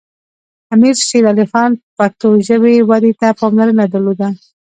[0.73, 4.27] امیر شیر علی خان پښتو ژبې ودې ته پاملرنه درلوده.